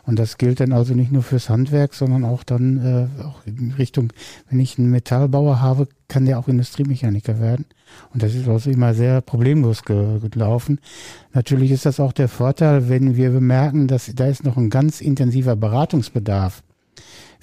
[0.06, 3.72] Und das gilt dann also nicht nur fürs Handwerk, sondern auch dann äh, auch in
[3.72, 4.12] Richtung,
[4.50, 7.66] wenn ich einen Metallbauer habe, kann der auch Industriemechaniker werden.
[8.14, 10.80] Und das ist also immer sehr problemlos gelaufen.
[11.34, 15.00] Natürlich ist das auch der Vorteil, wenn wir bemerken, dass da ist noch ein ganz
[15.00, 16.64] intensiver Beratungsbedarf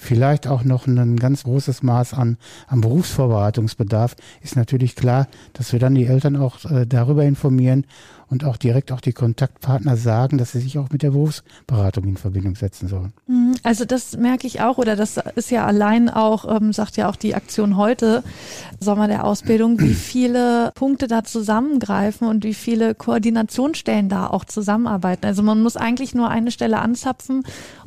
[0.00, 5.78] vielleicht auch noch ein ganz großes Maß an, an Berufsvorbereitungsbedarf, ist natürlich klar, dass wir
[5.78, 7.84] dann die Eltern auch äh, darüber informieren
[8.30, 12.16] und auch direkt auch die Kontaktpartner sagen, dass sie sich auch mit der Berufsberatung in
[12.16, 13.12] Verbindung setzen sollen.
[13.26, 13.56] Mhm.
[13.64, 17.16] Also das merke ich auch, oder das ist ja allein auch, ähm, sagt ja auch
[17.16, 18.22] die Aktion heute,
[18.78, 25.26] Sommer der Ausbildung, wie viele Punkte da zusammengreifen und wie viele Koordinationsstellen da auch zusammenarbeiten.
[25.26, 27.42] Also man muss eigentlich nur eine Stelle anzapfen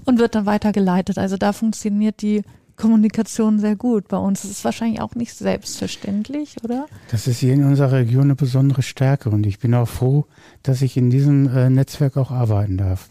[0.06, 1.18] und wird dann weitergeleitet.
[1.18, 2.44] Also da funktioniert die
[2.76, 4.08] Kommunikation sehr gut.
[4.08, 6.88] Bei uns ist es wahrscheinlich auch nicht selbstverständlich, oder?
[7.12, 10.26] Das ist hier in unserer Region eine besondere Stärke und ich bin auch froh,
[10.64, 13.10] dass ich in diesem äh, Netzwerk auch arbeiten darf.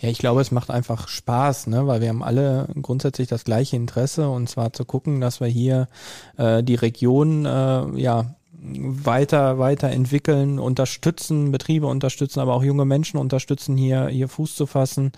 [0.00, 3.76] Ja, ich glaube, es macht einfach Spaß, ne, weil wir haben alle grundsätzlich das gleiche
[3.76, 5.88] Interesse und zwar zu gucken, dass wir hier
[6.36, 13.76] äh, die Region äh, ja weiter, weiterentwickeln, unterstützen, Betriebe unterstützen, aber auch junge Menschen unterstützen,
[13.76, 15.10] hier, hier Fuß zu fassen,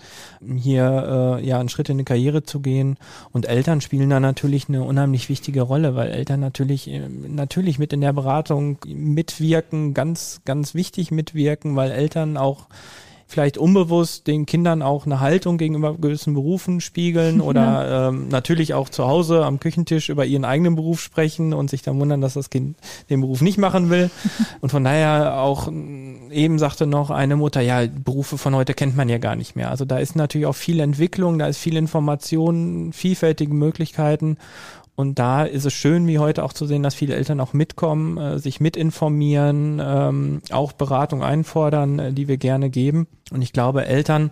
[0.57, 2.97] hier äh, ja einen Schritt in die Karriere zu gehen.
[3.31, 7.93] Und Eltern spielen da natürlich eine unheimlich wichtige Rolle, weil Eltern natürlich, äh, natürlich mit
[7.93, 12.67] in der Beratung mitwirken, ganz, ganz wichtig mitwirken, weil Eltern auch
[13.27, 18.07] vielleicht unbewusst den Kindern auch eine Haltung gegenüber gewissen Berufen spiegeln oder ja.
[18.09, 21.99] ähm, natürlich auch zu Hause am Küchentisch über ihren eigenen Beruf sprechen und sich dann
[21.99, 22.77] wundern, dass das Kind
[23.09, 24.09] den Beruf nicht machen will.
[24.61, 25.67] Und von daher auch
[26.31, 29.69] eben sagte noch eine Mutter, ja, Berufe von heute kennt man ja gar nicht mehr.
[29.69, 34.37] Also da ist natürlich auch viel Entwicklung, da ist viel Information, vielfältige Möglichkeiten.
[34.95, 38.17] Und da ist es schön, wie heute auch zu sehen, dass viele Eltern auch mitkommen,
[38.17, 43.07] äh, sich mitinformieren, ähm, auch Beratung einfordern, äh, die wir gerne geben.
[43.31, 44.31] Und ich glaube, Eltern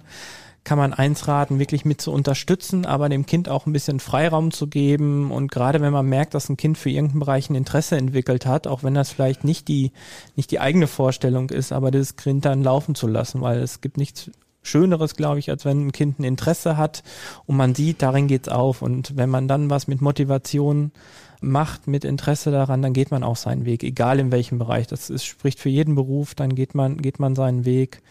[0.63, 4.51] kann man eins raten, wirklich mit zu unterstützen, aber dem Kind auch ein bisschen Freiraum
[4.51, 5.31] zu geben.
[5.31, 8.65] Und gerade wenn man merkt, dass ein Kind für irgendeinen Bereich ein Interesse entwickelt hat,
[8.67, 9.91] auch wenn das vielleicht nicht die,
[10.35, 13.97] nicht die eigene Vorstellung ist, aber das Kind dann laufen zu lassen, weil es gibt
[13.97, 14.31] nichts
[14.63, 17.03] Schöneres, glaube ich, als wenn ein Kind ein Interesse hat
[17.45, 18.81] und man sieht, darin geht's auf.
[18.81, 20.91] Und wenn man dann was mit Motivation
[21.41, 24.87] macht, mit Interesse daran, dann geht man auch seinen Weg, egal in welchem Bereich.
[24.87, 28.01] Das ist, spricht für jeden Beruf, dann geht man, geht man seinen Weg.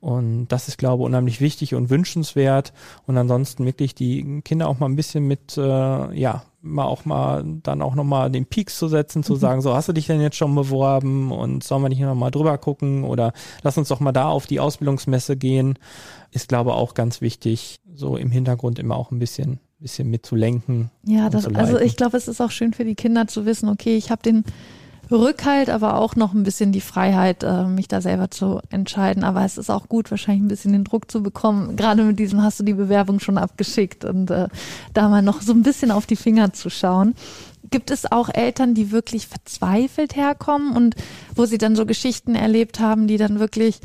[0.00, 2.72] Und das ist, glaube ich, unheimlich wichtig und wünschenswert.
[3.06, 5.60] Und ansonsten wirklich die Kinder auch mal ein bisschen mit, äh,
[6.14, 9.38] ja, mal auch mal dann auch nochmal den Peaks zu setzen, zu mhm.
[9.38, 12.58] sagen, so hast du dich denn jetzt schon beworben und sollen wir nicht nochmal drüber
[12.58, 15.78] gucken oder lass uns doch mal da auf die Ausbildungsmesse gehen,
[16.32, 20.90] ist glaube auch ganz wichtig, so im Hintergrund immer auch ein bisschen bisschen mitzulenken.
[21.04, 23.96] Ja, das, also ich glaube, es ist auch schön für die Kinder zu wissen, okay,
[23.96, 24.44] ich habe den
[25.10, 29.24] Rückhalt, aber auch noch ein bisschen die Freiheit, äh, mich da selber zu entscheiden.
[29.24, 31.76] Aber es ist auch gut, wahrscheinlich ein bisschen den Druck zu bekommen.
[31.76, 34.48] Gerade mit diesem hast du die Bewerbung schon abgeschickt und äh,
[34.94, 37.14] da mal noch so ein bisschen auf die Finger zu schauen.
[37.70, 40.94] Gibt es auch Eltern, die wirklich verzweifelt herkommen und
[41.34, 43.80] wo sie dann so Geschichten erlebt haben, die dann wirklich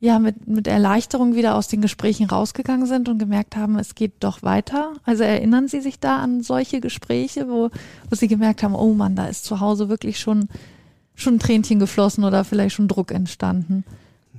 [0.00, 4.12] ja mit, mit Erleichterung wieder aus den Gesprächen rausgegangen sind und gemerkt haben, es geht
[4.20, 4.92] doch weiter?
[5.04, 7.70] Also erinnern Sie sich da an solche Gespräche, wo,
[8.08, 10.48] wo Sie gemerkt haben, oh Mann, da ist zu Hause wirklich schon,
[11.14, 13.84] schon ein Tränchen geflossen oder vielleicht schon Druck entstanden?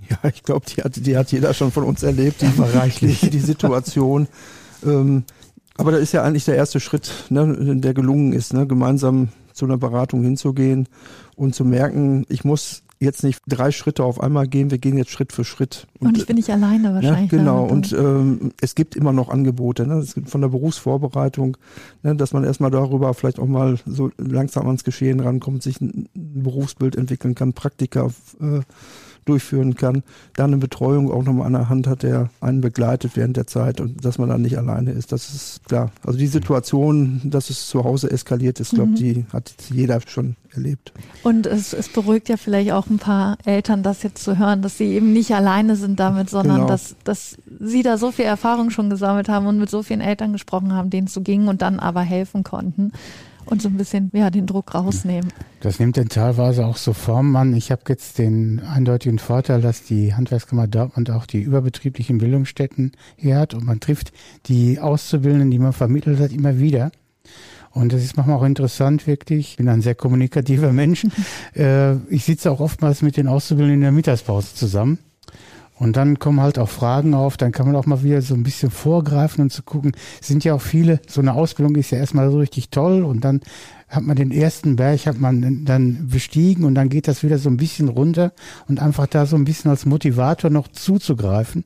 [0.10, 3.20] Ja, ich glaube, die hat, die hat jeder schon von uns erlebt, die, reichlich.
[3.20, 4.28] die Situation.
[4.84, 5.24] Ähm,
[5.76, 9.66] aber da ist ja eigentlich der erste Schritt, ne, der gelungen ist, ne, gemeinsam zu
[9.66, 10.88] einer Beratung hinzugehen
[11.36, 15.12] und zu merken, ich muss jetzt nicht drei Schritte auf einmal gehen, wir gehen jetzt
[15.12, 15.88] Schritt für Schritt.
[16.00, 17.32] Und, und ich bin nicht alleine wahrscheinlich.
[17.32, 19.96] Ja, genau, und ähm, es gibt immer noch Angebote, ne?
[19.96, 21.58] es gibt von der Berufsvorbereitung,
[22.04, 22.16] ne?
[22.16, 26.98] dass man erstmal darüber vielleicht auch mal so langsam ans Geschehen rankommt, sich ein Berufsbild
[26.98, 28.08] entwickeln kann, Praktika
[28.42, 28.62] äh,
[29.30, 30.04] durchführen kann,
[30.36, 33.80] da eine Betreuung auch nochmal an der Hand hat, der einen begleitet während der Zeit
[33.80, 35.12] und dass man dann nicht alleine ist.
[35.12, 35.92] Das ist klar.
[36.06, 38.96] Also die Situation, dass es zu Hause eskaliert ist, glaube mhm.
[38.96, 40.94] die hat jeder schon erlebt.
[41.24, 44.78] Und es, es beruhigt ja vielleicht auch ein paar Eltern, das jetzt zu hören, dass
[44.78, 46.68] sie eben nicht alleine sind damit, sondern genau.
[46.68, 50.34] dass, dass sie da so viel Erfahrung schon gesammelt haben und mit so vielen Eltern
[50.34, 52.92] gesprochen haben, denen es so ging und dann aber helfen konnten
[53.52, 55.32] und so ein bisschen ja, den Druck rausnehmen.
[55.62, 57.54] Das nimmt dann teilweise auch so Form an.
[57.54, 63.38] Ich habe jetzt den eindeutigen Vorteil, dass die Handwerkskammer Dortmund auch die überbetrieblichen Bildungsstätten hier
[63.38, 64.12] hat und man trifft
[64.46, 66.92] die Auszubildenden, die man vermittelt hat, immer wieder.
[67.72, 69.52] Und das ist manchmal auch interessant, wirklich.
[69.52, 71.06] Ich bin ein sehr kommunikativer Mensch.
[71.56, 75.00] Äh, ich sitze auch oftmals mit den Auszubildenden in der Mittagspause zusammen.
[75.80, 78.44] Und dann kommen halt auch Fragen auf, dann kann man auch mal wieder so ein
[78.44, 82.30] bisschen vorgreifen und zu gucken, sind ja auch viele, so eine Ausbildung ist ja erstmal
[82.30, 83.40] so richtig toll und dann
[83.88, 87.50] hat man den ersten Berg, hat man dann bestiegen und dann geht das wieder so
[87.50, 88.34] ein bisschen runter
[88.68, 91.64] und einfach da so ein bisschen als Motivator noch zuzugreifen.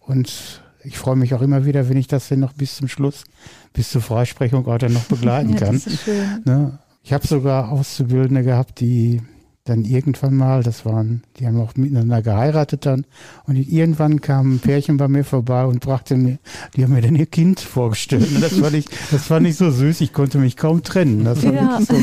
[0.00, 3.24] Und ich freue mich auch immer wieder, wenn ich das dann noch bis zum Schluss,
[3.72, 5.68] bis zur Freisprechung auch dann noch begleiten kann.
[5.68, 6.42] ja, Das ist schön.
[6.44, 6.78] Ne?
[7.02, 9.22] Ich habe sogar Auszubildende gehabt, die
[9.64, 13.04] dann irgendwann mal, das waren, die haben auch miteinander geheiratet dann
[13.44, 16.38] und irgendwann kam ein Pärchen bei mir vorbei und brachte mir,
[16.74, 18.28] die haben mir dann ihr Kind vorgestellt.
[18.34, 21.24] Und das fand ich, das fand ich so süß, ich konnte mich kaum trennen.
[21.42, 21.80] Ja.
[21.80, 21.94] so,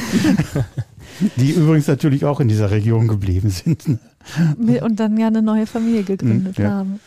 [1.35, 3.83] die übrigens natürlich auch in dieser Region geblieben sind.
[3.87, 6.69] Und dann ja eine neue Familie gegründet ja.
[6.69, 6.99] haben.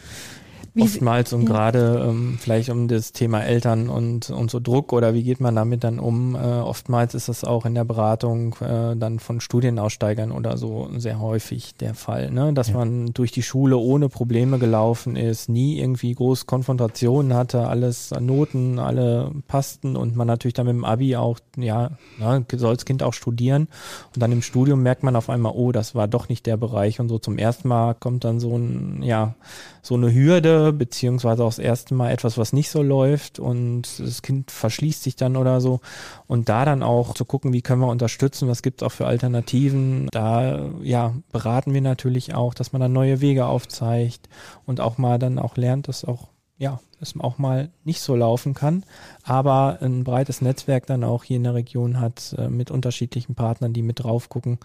[0.74, 1.48] Wie oftmals und ja.
[1.48, 5.56] gerade ähm, vielleicht um das Thema Eltern und, und so Druck oder wie geht man
[5.56, 6.35] damit dann um?
[6.35, 11.20] Äh, oftmals ist das auch in der Beratung äh, dann von Studienaussteigern oder so sehr
[11.20, 12.52] häufig der Fall, ne?
[12.52, 12.76] dass ja.
[12.76, 18.78] man durch die Schule ohne Probleme gelaufen ist, nie irgendwie groß Konfrontationen hatte, alles Noten,
[18.78, 23.02] alle passten und man natürlich dann mit dem Abi auch, ja, ne, soll das Kind
[23.02, 23.68] auch studieren
[24.14, 27.00] und dann im Studium merkt man auf einmal, oh, das war doch nicht der Bereich
[27.00, 29.35] und so zum ersten Mal kommt dann so ein, ja,
[29.83, 34.23] so eine Hürde, beziehungsweise auch das erste Mal etwas, was nicht so läuft und das
[34.23, 35.81] Kind verschließt sich dann oder so.
[36.27, 39.07] Und da dann auch zu gucken, wie können wir unterstützen, was gibt es auch für
[39.07, 40.09] Alternativen.
[40.12, 44.29] Da ja, beraten wir natürlich auch, dass man dann neue Wege aufzeigt
[44.66, 46.29] und auch mal dann auch lernt, dass auch
[46.61, 48.85] ja, es auch mal nicht so laufen kann,
[49.23, 53.73] aber ein breites Netzwerk dann auch hier in der Region hat äh, mit unterschiedlichen Partnern,
[53.73, 54.59] die mit drauf gucken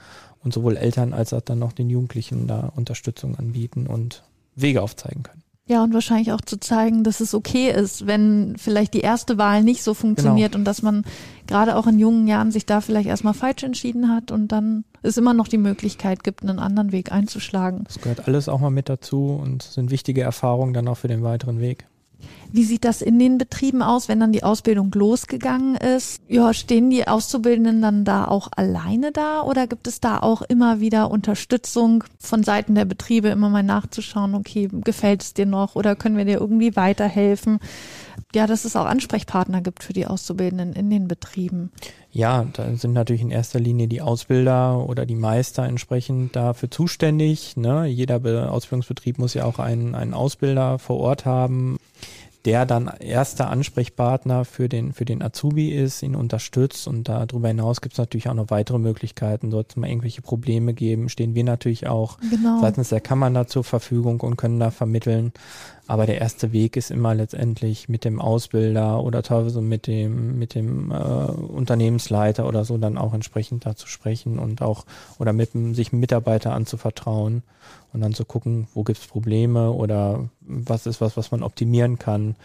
[0.44, 4.24] und sowohl Eltern als auch dann noch den Jugendlichen da Unterstützung anbieten und
[4.56, 5.45] Wege aufzeigen können.
[5.68, 9.64] Ja, und wahrscheinlich auch zu zeigen, dass es okay ist, wenn vielleicht die erste Wahl
[9.64, 10.62] nicht so funktioniert genau.
[10.62, 11.04] und dass man
[11.48, 15.18] gerade auch in jungen Jahren sich da vielleicht erstmal falsch entschieden hat und dann es
[15.18, 17.84] immer noch die Möglichkeit gibt, einen anderen Weg einzuschlagen.
[17.86, 21.24] Das gehört alles auch mal mit dazu und sind wichtige Erfahrungen dann auch für den
[21.24, 21.88] weiteren Weg.
[22.52, 26.22] Wie sieht das in den Betrieben aus, wenn dann die Ausbildung losgegangen ist?
[26.28, 30.80] Ja, stehen die Auszubildenden dann da auch alleine da oder gibt es da auch immer
[30.80, 35.96] wieder Unterstützung von Seiten der Betriebe, immer mal nachzuschauen, okay, gefällt es dir noch oder
[35.96, 37.60] können wir dir irgendwie weiterhelfen?
[38.34, 41.72] Ja, dass es auch Ansprechpartner gibt für die Auszubildenden in den Betrieben.
[42.12, 47.58] Ja, da sind natürlich in erster Linie die Ausbilder oder die Meister entsprechend dafür zuständig.
[47.58, 47.86] Ne?
[47.86, 51.78] Jeder Ausbildungsbetrieb muss ja auch einen, einen Ausbilder vor Ort haben
[52.46, 57.82] der dann erster Ansprechpartner für den, für den Azubi ist, ihn unterstützt und darüber hinaus
[57.82, 59.50] gibt es natürlich auch noch weitere Möglichkeiten.
[59.50, 62.62] Sollte es mal irgendwelche Probleme geben, stehen wir natürlich auch genau.
[62.62, 65.34] seitens der Kammern da zur Verfügung und können da vermitteln.
[65.88, 70.56] Aber der erste Weg ist immer letztendlich mit dem Ausbilder oder teilweise mit dem, mit
[70.56, 74.86] dem äh, Unternehmensleiter oder so dann auch entsprechend da zu sprechen und auch
[75.20, 77.44] oder mit sich Mitarbeiter anzuvertrauen
[77.96, 81.98] und dann zu gucken, wo gibt es Probleme oder was ist was, was man optimieren
[81.98, 82.36] kann.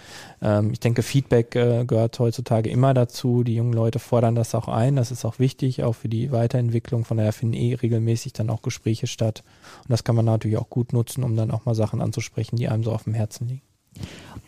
[0.41, 3.43] Ähm, ich denke, Feedback äh, gehört heutzutage immer dazu.
[3.43, 4.95] Die jungen Leute fordern das auch ein.
[4.95, 7.05] Das ist auch wichtig, auch für die Weiterentwicklung.
[7.05, 9.43] Von daher finden eh regelmäßig dann auch Gespräche statt.
[9.83, 12.69] Und das kann man natürlich auch gut nutzen, um dann auch mal Sachen anzusprechen, die
[12.69, 13.63] einem so auf dem Herzen liegen.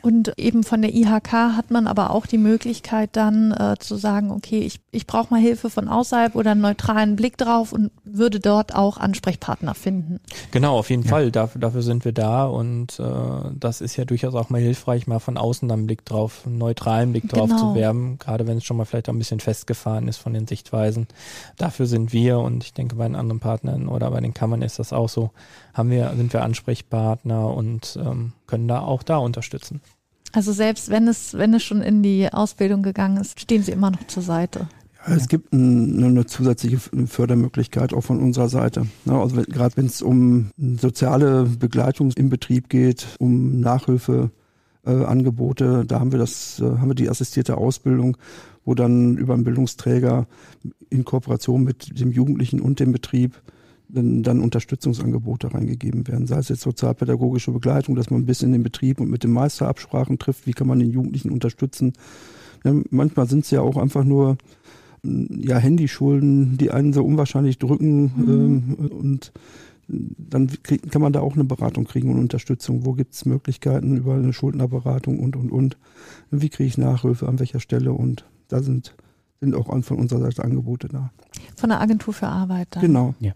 [0.02, 4.30] Und eben von der IHK hat man aber auch die Möglichkeit dann äh, zu sagen,
[4.30, 8.40] okay, ich, ich brauche mal Hilfe von außerhalb oder einen neutralen Blick drauf und würde
[8.40, 10.20] dort auch Ansprechpartner finden.
[10.50, 11.08] Genau, auf jeden ja.
[11.08, 11.30] Fall.
[11.30, 13.04] Dafür, dafür sind wir da und äh,
[13.58, 17.12] das ist ja durchaus auch mal hilfreich, mal von außen einen Blick drauf, einen neutralen
[17.12, 17.58] Blick drauf genau.
[17.58, 20.46] zu werben, gerade wenn es schon mal vielleicht auch ein bisschen festgefahren ist von den
[20.46, 21.06] Sichtweisen.
[21.56, 24.78] Dafür sind wir und ich denke bei den anderen Partnern oder bei den Kammern ist
[24.78, 25.30] das auch so,
[25.74, 29.80] haben wir, sind wir Ansprechpartner und ähm, können da auch da unterstützen.
[30.32, 33.90] Also selbst wenn es, wenn es schon in die Ausbildung gegangen ist, stehen Sie immer
[33.90, 34.66] noch zur Seite.
[35.06, 38.86] Es gibt ein, eine zusätzliche Fördermöglichkeit auch von unserer Seite.
[39.06, 46.12] Also gerade wenn es um soziale Begleitung im Betrieb geht, um Nachhilfeangebote, äh, da haben
[46.12, 48.16] wir das, äh, haben wir die assistierte Ausbildung,
[48.64, 50.26] wo dann über einen Bildungsträger
[50.88, 53.42] in Kooperation mit dem Jugendlichen und dem Betrieb
[53.88, 56.26] dann, dann Unterstützungsangebote reingegeben werden.
[56.26, 59.32] Sei es jetzt sozialpädagogische Begleitung, dass man ein bisschen in den Betrieb und mit dem
[59.32, 61.92] Meister Absprachen trifft, wie kann man den Jugendlichen unterstützen.
[62.64, 64.38] Ja, manchmal sind es ja auch einfach nur
[65.02, 68.28] ja, Handyschulden, die einen so unwahrscheinlich drücken mhm.
[68.28, 69.32] ähm, und
[69.88, 72.86] dann krieg, kann man da auch eine Beratung kriegen und Unterstützung.
[72.86, 75.76] Wo gibt es Möglichkeiten über eine Schuldnerberatung und, und, und.
[76.30, 78.94] Wie kriege ich Nachhilfe, an welcher Stelle und da sind,
[79.40, 81.10] sind auch von unserer Seite Angebote da.
[81.56, 82.82] Von der Agentur für Arbeit dann.
[82.82, 83.14] Genau.
[83.20, 83.32] Ja.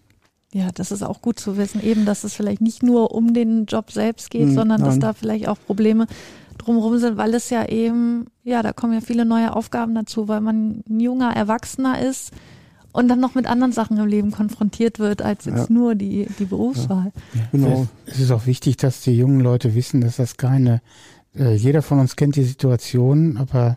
[0.53, 3.65] Ja, das ist auch gut zu wissen, eben, dass es vielleicht nicht nur um den
[3.65, 4.89] Job selbst geht, hm, sondern nein.
[4.89, 6.07] dass da vielleicht auch Probleme
[6.57, 10.41] drumherum sind, weil es ja eben, ja, da kommen ja viele neue Aufgaben dazu, weil
[10.41, 12.31] man ein junger Erwachsener ist
[12.91, 15.73] und dann noch mit anderen Sachen im Leben konfrontiert wird, als jetzt ja.
[15.73, 17.11] nur die, die Berufswahl.
[17.33, 17.41] Ja.
[17.51, 17.87] Genau.
[18.05, 20.81] Es ist auch wichtig, dass die jungen Leute wissen, dass das keine,
[21.35, 23.75] äh, jeder von uns kennt die Situation, aber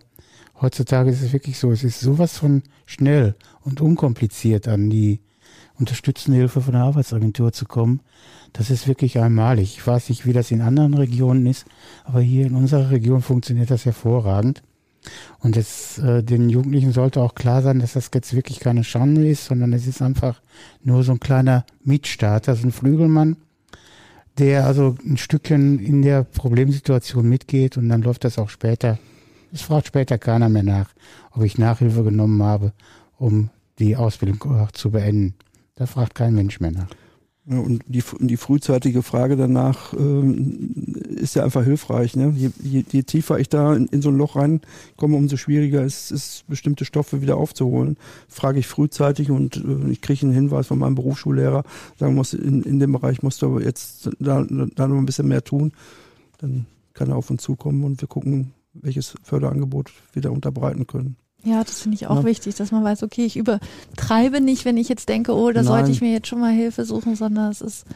[0.60, 5.20] heutzutage ist es wirklich so, es ist sowas von schnell und unkompliziert an die
[5.78, 8.00] unterstützende Hilfe von der Arbeitsagentur zu kommen.
[8.52, 9.76] Das ist wirklich einmalig.
[9.78, 11.66] Ich weiß nicht, wie das in anderen Regionen ist,
[12.04, 14.62] aber hier in unserer Region funktioniert das hervorragend.
[15.38, 19.26] Und es, äh, den Jugendlichen sollte auch klar sein, dass das jetzt wirklich keine Schande
[19.26, 20.42] ist, sondern es ist einfach
[20.82, 23.36] nur so ein kleiner Mitstarter, so ein Flügelmann,
[24.38, 28.98] der also ein Stückchen in der Problemsituation mitgeht und dann läuft das auch später.
[29.52, 30.90] Es fragt später keiner mehr nach,
[31.32, 32.72] ob ich Nachhilfe genommen habe,
[33.18, 35.34] um die Ausbildung zu beenden.
[35.76, 36.88] Da fragt kein Mensch mehr nach.
[37.50, 40.70] Ja, und die, die frühzeitige Frage danach ähm,
[41.16, 42.14] ist ja einfach hilfreich.
[42.14, 42.32] Ne?
[42.36, 46.12] Je, je, je tiefer ich da in, in, so ein Loch reinkomme, umso schwieriger ist
[46.12, 47.96] es, bestimmte Stoffe wieder aufzuholen.
[48.28, 51.64] Frage ich frühzeitig und äh, ich kriege einen Hinweis von meinem Berufsschullehrer,
[51.98, 55.26] sagen muss, in, in dem Bereich musst du aber jetzt da, da noch ein bisschen
[55.26, 55.72] mehr tun.
[56.38, 61.16] Dann kann er auf uns zukommen und wir gucken, welches Förderangebot wir da unterbreiten können.
[61.42, 62.24] Ja, das finde ich auch ja.
[62.24, 65.64] wichtig, dass man weiß, okay, ich übertreibe nicht, wenn ich jetzt denke, oh, da Nein.
[65.64, 67.86] sollte ich mir jetzt schon mal Hilfe suchen, sondern es ist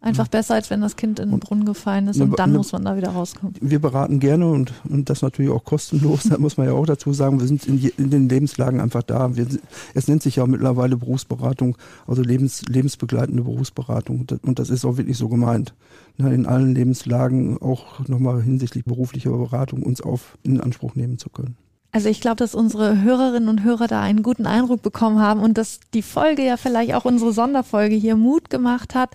[0.00, 0.30] einfach ja.
[0.30, 2.72] besser, als wenn das Kind in den Brunnen gefallen ist und ne, dann ne, muss
[2.72, 3.54] man da wieder rauskommen.
[3.60, 7.12] Wir beraten gerne und, und das natürlich auch kostenlos, da muss man ja auch dazu
[7.12, 9.36] sagen, wir sind in, je, in den Lebenslagen einfach da.
[9.36, 9.46] Wir,
[9.94, 15.16] es nennt sich ja mittlerweile Berufsberatung, also lebens, lebensbegleitende Berufsberatung und das ist auch wirklich
[15.16, 15.74] so gemeint.
[16.18, 21.56] In allen Lebenslagen auch nochmal hinsichtlich beruflicher Beratung uns auf in Anspruch nehmen zu können.
[21.90, 25.56] Also ich glaube, dass unsere Hörerinnen und Hörer da einen guten Eindruck bekommen haben und
[25.56, 29.10] dass die Folge ja vielleicht auch unsere Sonderfolge hier Mut gemacht hat,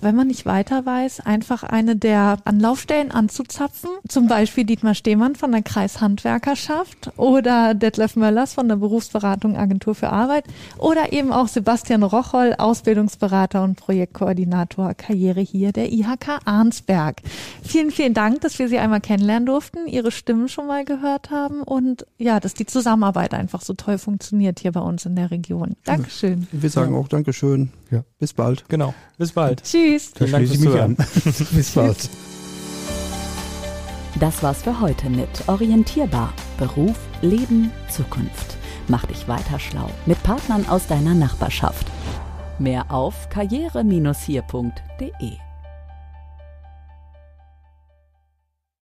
[0.00, 3.90] wenn man nicht weiter weiß, einfach eine der Anlaufstellen anzuzapfen.
[4.08, 10.10] Zum Beispiel Dietmar Stehmann von der Kreishandwerkerschaft oder Detlef Möllers von der Berufsberatung Agentur für
[10.10, 10.44] Arbeit
[10.78, 17.22] oder eben auch Sebastian Rocholl, Ausbildungsberater und Projektkoordinator Karriere hier der IHK Arnsberg.
[17.62, 21.62] Vielen, vielen Dank, dass wir Sie einmal kennenlernen durften, Ihre Stimmen schon mal gehört haben
[21.62, 25.76] und ja, dass die Zusammenarbeit einfach so toll funktioniert hier bei uns in der Region.
[25.84, 26.46] Dankeschön.
[26.52, 27.70] Wir sagen auch Dankeschön.
[27.90, 28.04] Ja.
[28.18, 28.68] Bis bald.
[28.68, 28.94] Genau.
[29.16, 29.64] Bis bald.
[29.88, 30.12] Tschüss.
[30.12, 30.96] Da schließe ich mich an.
[31.52, 32.08] Bis bald.
[34.20, 36.32] Das war's für heute mit Orientierbar.
[36.58, 38.56] Beruf, Leben, Zukunft.
[38.88, 41.86] Mach dich weiter schlau mit Partnern aus deiner Nachbarschaft.
[42.58, 45.47] Mehr auf karriere-hier.de